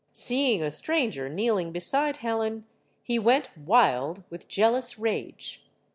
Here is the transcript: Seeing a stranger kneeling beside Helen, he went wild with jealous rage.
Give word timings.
Seeing 0.11 0.63
a 0.63 0.71
stranger 0.71 1.29
kneeling 1.29 1.71
beside 1.71 2.17
Helen, 2.17 2.65
he 3.03 3.19
went 3.19 3.55
wild 3.55 4.23
with 4.31 4.47
jealous 4.47 4.97
rage. 4.97 5.63